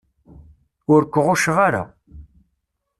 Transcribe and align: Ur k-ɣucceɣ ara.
Ur 0.93 1.01
k-ɣucceɣ 1.05 1.57
ara. 1.67 1.83